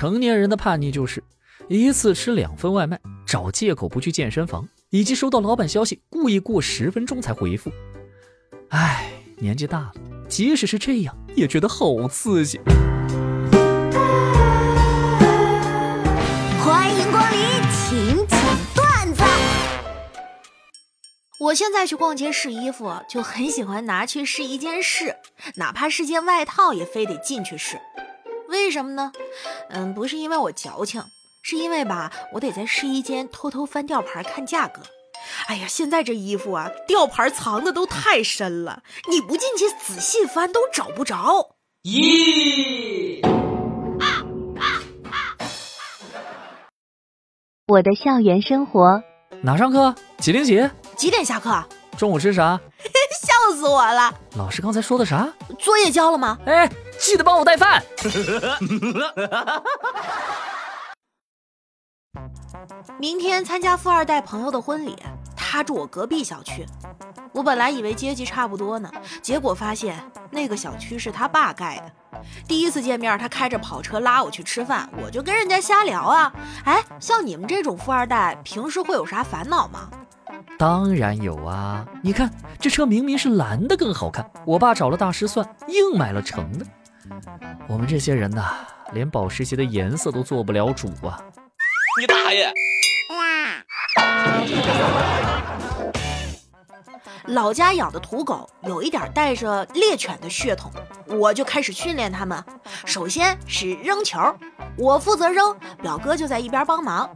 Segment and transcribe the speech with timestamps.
[0.00, 1.22] 成年人的叛逆就是
[1.68, 7.70] 一次吃两份外卖，找借口不去健身房，以及收到老板消息故意过十分钟才回复。
[8.70, 9.92] 唉，年纪大了，
[10.26, 12.58] 即使是这样，也觉得好刺激。
[16.64, 17.38] 欢迎光临，
[17.70, 18.40] 请讲
[18.74, 19.22] 段子。
[21.40, 25.16] 我现在去逛街试衣服，就很喜欢拿去试一件试，
[25.56, 27.78] 哪怕是件外套，也非得进去试。
[28.50, 29.12] 为什么呢？
[29.70, 31.02] 嗯，不是因为我矫情，
[31.42, 34.82] 是因为吧，我得在试衣间偷偷翻吊牌看价格。
[35.46, 41.54] 哎呀，现在这衣服啊，吊牌藏的都太深了，你不进去仔细翻都找不着。
[41.84, 43.20] 咦？
[47.68, 49.00] 我的校园生活
[49.42, 49.94] 哪上课？
[50.18, 50.68] 几零几？
[50.96, 51.64] 几点下课？
[51.96, 52.58] 中午吃啥？
[53.22, 54.12] 笑死我了！
[54.36, 55.32] 老师刚才说的啥？
[55.58, 56.38] 作业交了吗？
[56.46, 56.68] 哎，
[57.00, 57.82] 记得帮我带饭。
[62.98, 64.96] 明天参加富二代朋友的婚礼，
[65.34, 66.66] 他住我隔壁小区。
[67.32, 68.90] 我本来以为阶级差不多呢，
[69.22, 69.98] 结果发现
[70.30, 72.20] 那个小区是他爸盖的。
[72.46, 76.32] 第一次见面，他开着跑车拉我去吃饭，我就跟人家瞎聊啊。
[76.64, 79.88] 哎，像你们这种富二代，平时会有啥烦恼吗？
[80.58, 81.86] 当然有啊！
[82.02, 86.66] 你看这车明明是蓝的更好看，我爸找了大师算，硬买了橙的。
[87.68, 88.50] 我们这些人呐，
[88.92, 91.20] 连保时捷的颜色都做不了主啊！
[92.00, 92.52] 你大爷！
[97.26, 100.72] 老家养的土狗有一点带着猎犬的血统，
[101.06, 102.42] 我就开始训练它们。
[102.86, 104.18] 首先是扔球，
[104.76, 107.08] 我负责扔，表哥就在一边帮忙。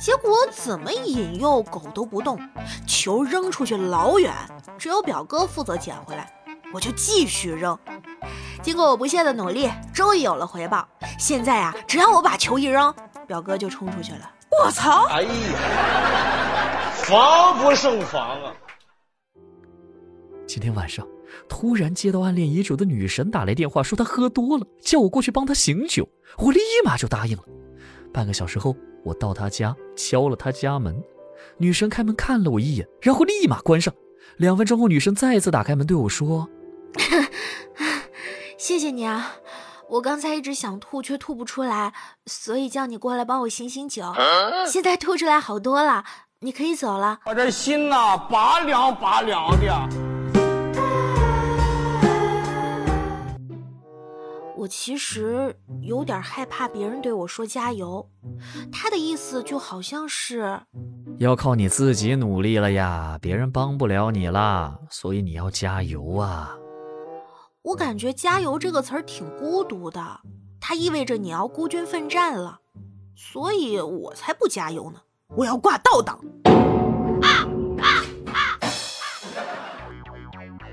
[0.00, 2.40] 结果怎么引诱狗都不动，
[2.86, 4.32] 球扔出去老远，
[4.76, 6.28] 只有表哥负责捡回来，
[6.72, 7.78] 我就继续扔。
[8.62, 10.88] 经过我不懈的努力，终于有了回报。
[11.18, 12.94] 现在啊，只要我把球一扔，
[13.26, 14.30] 表哥就冲出去了。
[14.62, 15.06] 我操！
[15.08, 18.52] 哎呀，防不胜防啊！
[20.46, 21.04] 今天晚上
[21.48, 26.08] 突然接到暗恋已久的女神打来电话，说她喝多了，叫我过去帮她醒酒。
[26.38, 27.42] 我立马就答应了。
[28.12, 31.02] 半个小时后，我到她家敲了她家门，
[31.58, 33.92] 女神开门看了我一眼，然后立马关上。
[34.36, 36.48] 两分钟后，女神再次打开门对我说
[38.62, 39.32] ：“谢谢你啊，
[39.88, 41.92] 我刚才一直想吐却吐不出来，
[42.26, 44.14] 所以叫你过来帮我醒醒酒。
[44.70, 46.04] 现在吐出来好多了，
[46.42, 47.18] 你可以走了。
[47.26, 49.88] 我这心呐，拔凉拔凉的。”
[54.56, 58.08] 我其实有点害怕别人对我说加油，
[58.70, 60.60] 他的意思就好像是
[61.18, 66.56] 要靠你自己努力了呀，别人帮不了你啦，所以你要加油啊。
[67.62, 70.18] 我感觉“加油”这个词儿挺孤独的，
[70.60, 72.58] 它意味着你要孤军奋战了，
[73.14, 74.98] 所以我才不加油呢，
[75.36, 76.18] 我要挂倒档。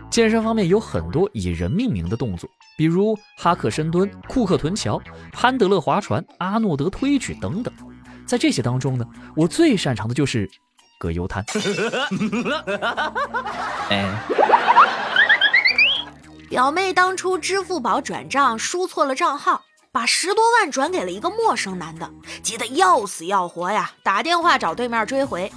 [0.09, 2.49] 健身方面有很多以人命名的动作。
[2.75, 4.99] 比如哈克深蹲、库克臀桥、
[5.31, 7.71] 潘德勒划船、阿诺德推举等等，
[8.25, 10.49] 在这些当中呢，我最擅长的就是
[10.97, 11.45] 葛优瘫。
[13.91, 14.23] 哎，
[16.49, 22.09] 表妹当初支付宝转账输错了账号，把十多万转给了一个陌生男的，
[22.41, 25.51] 急得要死要活呀，打电话找对面追回，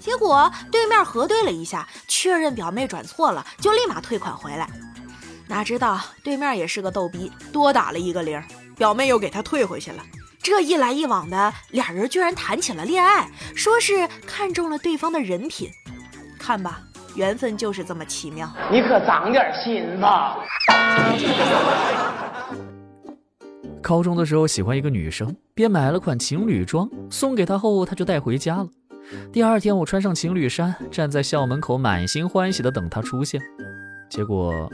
[0.00, 4.66] 结果对面核对了一下，确认表妹转错了，就立马退款回来。
[5.46, 8.42] 哪知道对面也是个逗逼，多打了一个零，
[8.74, 10.02] 表妹又给他退回去了。
[10.42, 15.70] 这一来一往的，俩人居然谈起了恋爱，说是看中了对方的人品。
[16.38, 16.80] 看吧，
[17.14, 18.48] 缘分就是这么奇妙。
[18.70, 20.38] 你可长点心吧。
[23.82, 28.68] 高中的时候喜欢一个女生，便买了款情侣装送给她，后她就带回家了。
[29.32, 33.40] 第二天我穿上情侣衫，站在校门口，满心欢喜的等她出现，
[34.10, 34.70] 结果。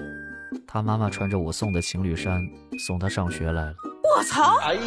[0.67, 2.41] 他妈妈穿着我送的情侣衫
[2.87, 3.75] 送她上学来了。
[4.17, 4.56] 我操！
[4.62, 4.81] 哎呀，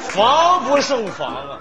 [0.00, 1.58] 防不胜防啊！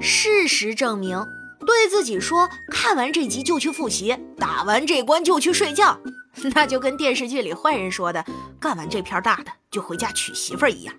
[0.00, 1.26] 事实证明，
[1.66, 5.98] 对自己说看完这集就去复习，打完这关就去睡觉，
[6.54, 8.24] 那就跟电视剧里坏人说的
[8.60, 10.94] 干完这片大的就回家娶媳妇儿一样，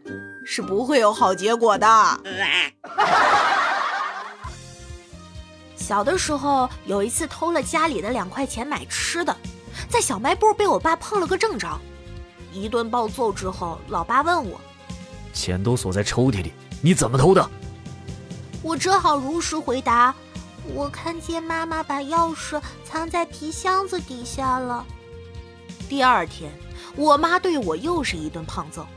[0.45, 1.88] 是不会有好结果的。
[5.75, 9.36] 小的时候有一次偷了家里的两块钱买吃的，
[9.89, 11.68] 在小卖部被我爸碰了个正着，
[12.54, 14.62] 一顿暴揍之后，老爸问我
[15.33, 17.50] ：“钱都锁在抽屉里，你怎么偷的？”
[18.63, 20.16] 我只好如实回答
[20.74, 24.86] ：“我看见妈妈把钥匙藏在皮箱子底下了。”
[25.89, 26.51] 第二天，
[26.95, 28.88] 我妈对我又是一顿胖揍：“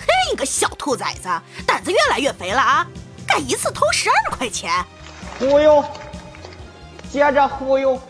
[0.00, 1.28] 嘿，你个小兔崽子，
[1.66, 2.86] 胆子越来越肥了啊！
[3.26, 4.72] 敢一次偷十二块钱？
[5.38, 5.84] 忽悠，
[7.10, 8.00] 接着忽悠。